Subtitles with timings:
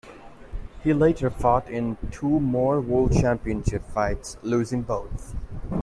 [0.83, 5.35] He later fought in two more world championship fights, losing both.